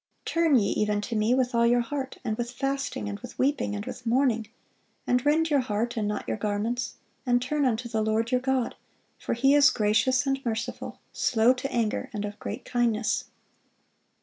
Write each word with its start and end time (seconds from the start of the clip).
"Turn 0.25 0.55
ye 0.57 0.69
even 0.71 0.99
to 1.01 1.15
Me 1.15 1.35
with 1.35 1.53
all 1.53 1.63
your 1.67 1.81
heart, 1.81 2.17
and 2.25 2.35
with 2.35 2.49
fasting, 2.49 3.07
and 3.07 3.19
with 3.19 3.37
weeping, 3.37 3.75
and 3.75 3.85
with 3.85 4.03
mourning: 4.03 4.47
and 5.05 5.23
rend 5.23 5.51
your 5.51 5.59
heart, 5.59 5.95
and 5.95 6.07
not 6.07 6.27
your 6.27 6.37
garments, 6.37 6.95
and 7.23 7.39
turn 7.39 7.65
unto 7.65 7.87
the 7.87 8.01
Lord 8.01 8.31
your 8.31 8.41
God: 8.41 8.73
for 9.19 9.35
He 9.35 9.53
is 9.53 9.69
gracious 9.69 10.25
and 10.25 10.43
merciful, 10.43 10.97
slow 11.13 11.53
to 11.53 11.71
anger, 11.71 12.09
and 12.13 12.25
of 12.25 12.39
great 12.39 12.65
kindness." 12.65 13.25